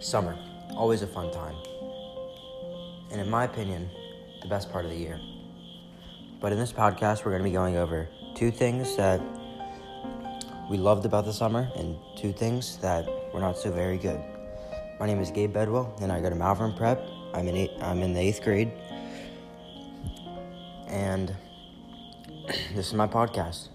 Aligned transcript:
Summer, 0.00 0.36
always 0.74 1.02
a 1.02 1.06
fun 1.06 1.32
time. 1.32 1.54
And 3.10 3.20
in 3.20 3.30
my 3.30 3.44
opinion, 3.44 3.88
the 4.42 4.48
best 4.48 4.70
part 4.70 4.84
of 4.84 4.90
the 4.90 4.96
year. 4.96 5.18
But 6.40 6.52
in 6.52 6.58
this 6.58 6.72
podcast, 6.72 7.24
we're 7.24 7.32
going 7.32 7.42
to 7.42 7.48
be 7.48 7.52
going 7.52 7.76
over 7.76 8.08
two 8.34 8.50
things 8.50 8.94
that 8.96 9.20
we 10.70 10.76
loved 10.76 11.06
about 11.06 11.24
the 11.24 11.32
summer 11.32 11.68
and 11.76 11.96
two 12.16 12.32
things 12.32 12.76
that 12.78 13.06
were 13.32 13.40
not 13.40 13.56
so 13.56 13.70
very 13.70 13.96
good. 13.96 14.20
My 15.00 15.06
name 15.06 15.20
is 15.20 15.30
Gabe 15.30 15.52
Bedwell, 15.52 15.96
and 16.00 16.12
I 16.12 16.20
go 16.20 16.28
to 16.28 16.36
Malvern 16.36 16.74
Prep. 16.74 17.02
I'm 17.32 17.48
in 17.48 17.56
eight, 17.56 17.70
I'm 17.80 18.02
in 18.02 18.12
the 18.12 18.20
eighth 18.20 18.42
grade, 18.42 18.72
and 20.86 21.34
this 22.74 22.88
is 22.88 22.94
my 22.94 23.06
podcast. 23.06 23.68